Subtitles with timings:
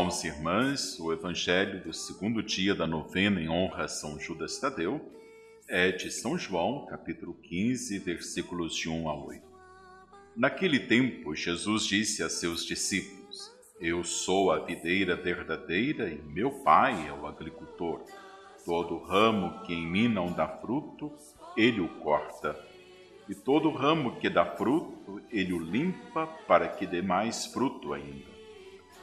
[0.00, 4.58] Irmãos e irmãs, o Evangelho do segundo dia da novena em honra a São Judas
[4.58, 4.98] Tadeu
[5.68, 9.42] é de São João, capítulo 15, versículos de 1 a 8.
[10.34, 17.06] Naquele tempo, Jesus disse a seus discípulos: Eu sou a videira verdadeira e meu Pai
[17.06, 18.02] é o agricultor.
[18.64, 21.12] Todo ramo que em mim não dá fruto,
[21.54, 22.58] ele o corta.
[23.28, 28.39] E todo ramo que dá fruto, ele o limpa para que dê mais fruto ainda.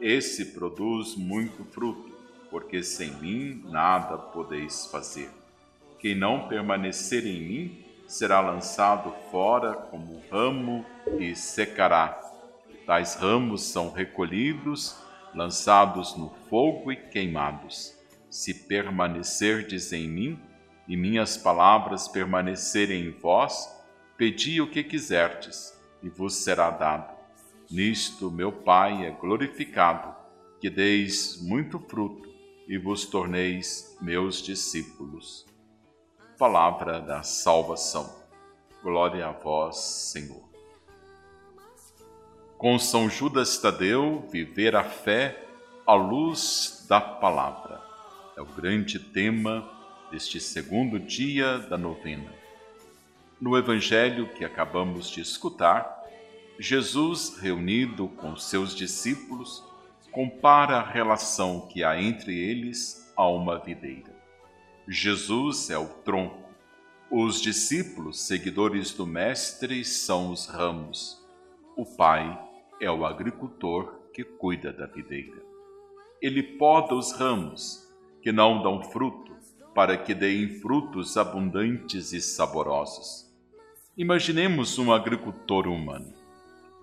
[0.00, 2.16] esse produz muito fruto,
[2.50, 5.30] porque sem mim nada podeis fazer.
[5.98, 10.84] Quem não permanecer em mim será lançado fora como ramo
[11.18, 12.18] e secará.
[12.86, 14.96] Tais ramos são recolhidos,
[15.34, 17.94] lançados no fogo e queimados.
[18.30, 20.38] Se permanecerdes em mim
[20.86, 23.68] e minhas palavras permanecerem em vós,
[24.16, 27.17] pedi o que quiserdes e vos será dado.
[27.70, 30.14] Nisto meu Pai é glorificado,
[30.58, 32.32] que deis muito fruto
[32.66, 35.44] e vos torneis meus discípulos.
[36.38, 38.10] Palavra da salvação.
[38.82, 40.48] Glória a vós, Senhor.
[42.56, 45.46] Com São Judas Tadeu, viver a fé
[45.86, 47.82] à luz da palavra.
[48.34, 49.68] É o grande tema
[50.10, 52.32] deste segundo dia da novena.
[53.38, 55.97] No evangelho que acabamos de escutar,
[56.60, 59.64] Jesus, reunido com seus discípulos,
[60.10, 64.12] compara a relação que há entre eles a uma videira.
[64.88, 66.48] Jesus é o tronco.
[67.08, 71.24] Os discípulos, seguidores do Mestre, são os ramos.
[71.76, 72.36] O Pai
[72.80, 75.40] é o agricultor que cuida da videira.
[76.20, 77.88] Ele poda os ramos,
[78.20, 79.32] que não dão fruto,
[79.72, 83.32] para que deem frutos abundantes e saborosos.
[83.96, 86.18] Imaginemos um agricultor humano.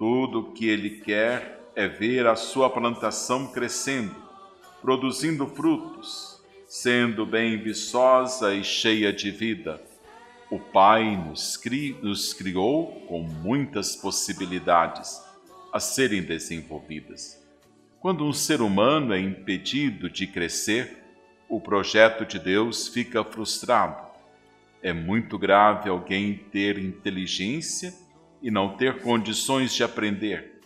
[0.00, 4.16] Tudo o que ele quer é ver a sua plantação crescendo,
[4.80, 9.78] produzindo frutos, sendo bem viçosa e cheia de vida.
[10.50, 15.22] O Pai nos, cri nos criou com muitas possibilidades
[15.70, 17.38] a serem desenvolvidas.
[18.00, 20.96] Quando um ser humano é impedido de crescer,
[21.46, 24.02] o projeto de Deus fica frustrado.
[24.82, 27.92] É muito grave alguém ter inteligência
[28.42, 30.60] e não ter condições de aprender,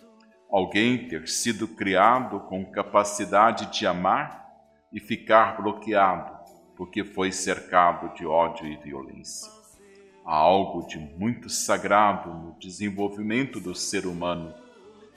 [0.50, 4.44] alguém ter sido criado com capacidade de amar
[4.92, 6.34] e ficar bloqueado
[6.76, 9.50] porque foi cercado de ódio e violência.
[10.24, 14.54] Há algo de muito sagrado no desenvolvimento do ser humano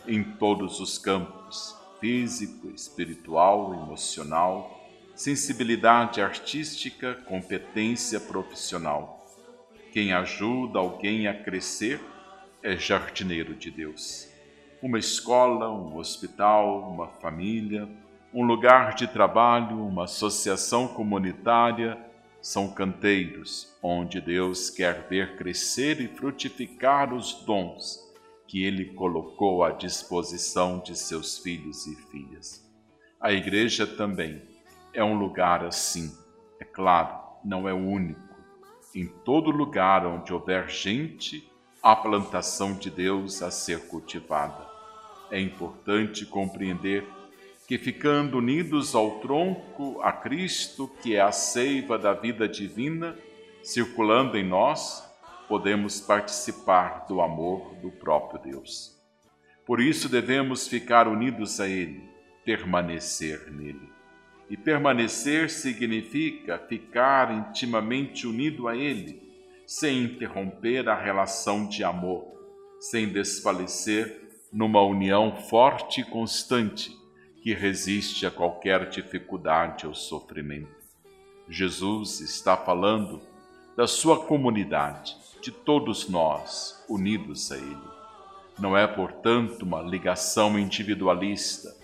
[0.05, 4.79] em todos os campos físico, espiritual, emocional,
[5.15, 9.25] sensibilidade artística, competência profissional.
[9.91, 11.99] Quem ajuda alguém a crescer
[12.67, 14.27] é jardineiro de Deus.
[14.81, 17.87] Uma escola, um hospital, uma família,
[18.33, 21.97] um lugar de trabalho, uma associação comunitária
[22.41, 28.05] são canteiros onde Deus quer ver crescer e frutificar os dons
[28.45, 32.69] que Ele colocou à disposição de seus filhos e filhas.
[33.17, 34.41] A igreja também
[34.93, 36.11] é um lugar assim.
[36.59, 38.19] É claro, não é o único.
[38.93, 41.49] Em todo lugar onde houver gente,
[41.81, 44.67] a plantação de Deus a ser cultivada.
[45.29, 47.05] É importante compreender
[47.67, 53.15] que, ficando unidos ao tronco, a Cristo, que é a seiva da vida divina,
[53.61, 55.03] circulando em nós,
[55.47, 58.95] podemos participar do amor do próprio Deus.
[59.65, 62.01] Por isso devemos ficar unidos a Ele,
[62.45, 63.91] permanecer nele.
[64.49, 69.26] E permanecer significa ficar intimamente unido a Ele
[69.67, 72.25] sem interromper a relação de amor,
[72.79, 76.97] sem desfalecer numa união forte e constante
[77.43, 80.69] que resiste a qualquer dificuldade ou sofrimento.
[81.49, 83.21] Jesus está falando
[83.75, 87.77] da sua comunidade, de todos nós unidos a Ele.
[88.57, 91.75] Não é, portanto, uma ligação individualista,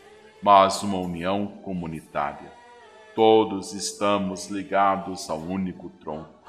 [0.42, 2.52] mas uma união comunitária.
[3.14, 6.43] Todos estamos ligados ao único tronco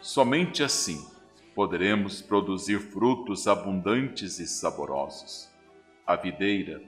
[0.00, 1.06] Somente assim
[1.54, 5.50] poderemos produzir frutos abundantes e saborosos.
[6.06, 6.82] A videira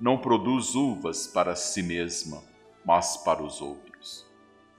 [0.00, 2.42] não produz uvas para si mesma,
[2.82, 4.26] mas para os outros.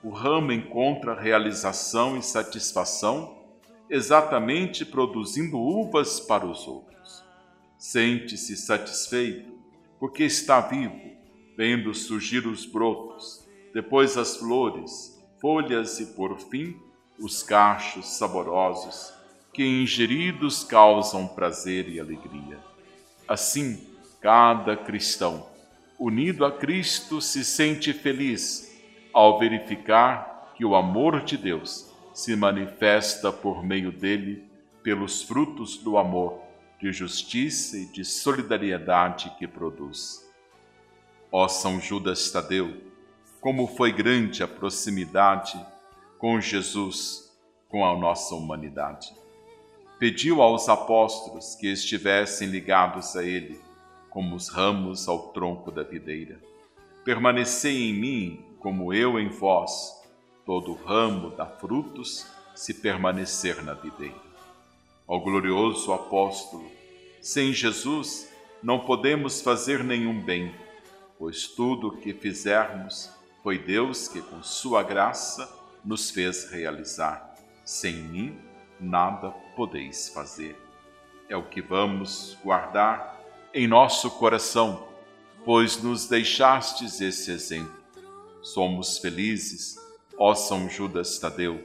[0.03, 3.37] O ramo encontra realização e satisfação
[3.87, 7.23] exatamente produzindo uvas para os outros.
[7.77, 9.53] Sente-se satisfeito
[9.99, 11.11] porque está vivo,
[11.55, 16.75] vendo surgir os brotos, depois as flores, folhas e, por fim,
[17.19, 19.13] os cachos saborosos
[19.53, 22.59] que ingeridos causam prazer e alegria.
[23.27, 23.81] Assim,
[24.21, 25.47] cada cristão,
[25.97, 28.75] unido a Cristo, se sente feliz
[29.13, 34.44] ao verificar que o amor de Deus se manifesta por meio dele
[34.83, 36.41] pelos frutos do amor,
[36.79, 40.23] de justiça e de solidariedade que produz.
[41.31, 42.75] Ó São Judas Tadeu,
[43.39, 45.59] como foi grande a proximidade
[46.17, 47.31] com Jesus,
[47.69, 49.13] com a nossa humanidade
[49.97, 53.59] pediu aos apóstolos que estivessem ligados a ele,
[54.09, 56.39] como os ramos ao tronco da videira.
[57.03, 60.03] Permanecei em mim, como eu em vós.
[60.45, 64.25] Todo ramo dá frutos se permanecer na videira.
[65.07, 66.69] Ó glorioso apóstolo,
[67.21, 70.53] sem Jesus não podemos fazer nenhum bem,
[71.19, 73.11] pois tudo o que fizermos
[73.44, 75.47] foi Deus que, com sua graça,
[75.85, 77.35] nos fez realizar.
[77.63, 78.37] Sem mim,
[78.79, 80.59] nada podeis fazer.
[81.29, 83.21] É o que vamos guardar
[83.53, 84.87] em nosso coração,
[85.45, 87.83] pois nos deixastes esse exemplo.
[88.41, 89.77] Somos felizes,
[90.17, 91.63] ó São Judas Tadeu,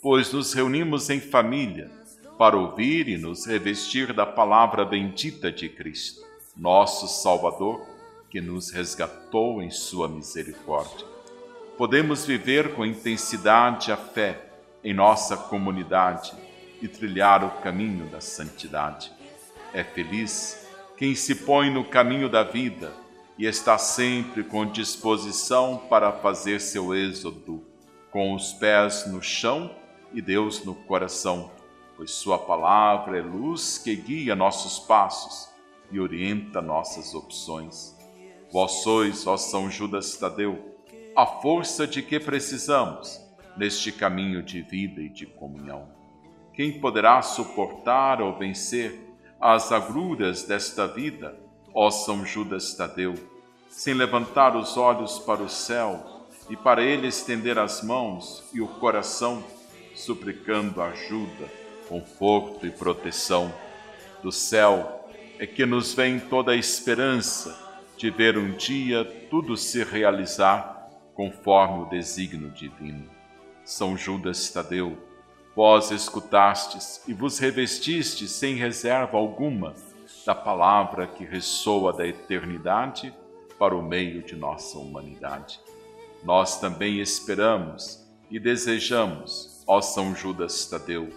[0.00, 1.90] pois nos reunimos em família
[2.38, 6.24] para ouvir e nos revestir da palavra bendita de Cristo,
[6.56, 7.84] nosso Salvador,
[8.30, 11.13] que nos resgatou em Sua misericórdia.
[11.76, 14.40] Podemos viver com intensidade a fé
[14.84, 16.32] em nossa comunidade
[16.80, 19.10] e trilhar o caminho da santidade.
[19.72, 22.92] É feliz quem se põe no caminho da vida
[23.36, 27.66] e está sempre com disposição para fazer seu êxodo,
[28.12, 29.74] com os pés no chão
[30.12, 31.50] e Deus no coração,
[31.96, 35.48] pois Sua palavra é luz que guia nossos passos
[35.90, 37.96] e orienta nossas opções.
[38.52, 40.72] Vós sois, ó São Judas Tadeu,
[41.16, 43.20] a força de que precisamos
[43.56, 45.88] neste caminho de vida e de comunhão.
[46.52, 49.00] Quem poderá suportar ou vencer
[49.40, 51.38] as agruras desta vida,
[51.72, 53.14] ó São Judas Tadeu,
[53.68, 58.66] sem levantar os olhos para o céu e para ele estender as mãos e o
[58.66, 59.42] coração,
[59.94, 61.48] suplicando ajuda,
[61.88, 63.54] conforto e proteção?
[64.20, 65.08] Do céu
[65.38, 67.56] é que nos vem toda a esperança
[67.96, 70.73] de ver um dia tudo se realizar
[71.14, 73.08] conforme o desígnio divino.
[73.64, 74.98] São Judas Tadeu,
[75.56, 79.72] Vós escutastes e vos revestistes sem reserva alguma
[80.26, 83.14] da palavra que ressoa da eternidade
[83.56, 85.60] para o meio de nossa humanidade.
[86.24, 91.10] Nós também esperamos e desejamos, ó São Judas Tadeu,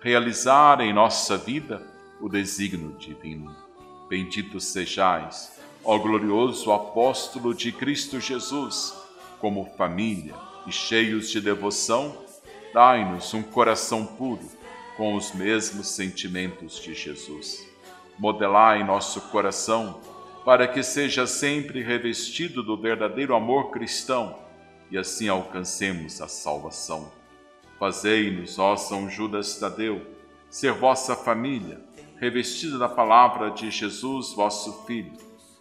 [0.00, 1.80] realizar em nossa vida
[2.20, 3.54] o desígnio divino.
[4.08, 9.05] Bendito sejais, ó glorioso apóstolo de Cristo Jesus,
[9.40, 10.34] como família
[10.66, 12.26] e cheios de devoção,
[12.76, 14.46] Dai-nos um coração puro,
[14.98, 17.66] com os mesmos sentimentos de Jesus.
[18.18, 19.98] Modelai nosso coração,
[20.44, 24.38] para que seja sempre revestido do verdadeiro amor cristão
[24.90, 27.10] e assim alcancemos a salvação.
[27.78, 30.02] Fazei-nos, ó São Judas Tadeu,
[30.50, 31.80] ser vossa família,
[32.18, 35.14] revestida da palavra de Jesus, vosso Filho,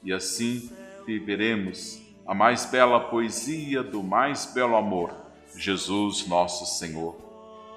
[0.04, 0.70] e assim
[1.06, 5.14] viveremos a mais bela poesia do mais belo amor
[5.58, 7.16] Jesus nosso Senhor.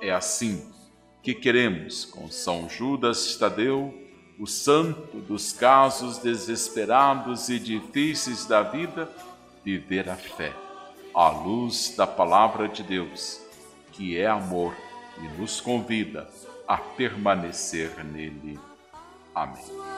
[0.00, 0.72] É assim
[1.22, 3.94] que queremos, com São Judas Tadeu,
[4.38, 9.10] o santo dos casos desesperados e difíceis da vida,
[9.64, 10.52] viver a fé,
[11.14, 13.40] à luz da palavra de Deus,
[13.92, 14.74] que é amor
[15.18, 16.28] e nos convida
[16.66, 18.58] a permanecer nele.
[19.34, 19.97] Amém.